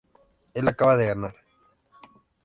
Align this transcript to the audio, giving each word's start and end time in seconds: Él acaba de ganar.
Él 0.55 0.67
acaba 0.67 0.97
de 0.97 1.05
ganar. 1.05 1.35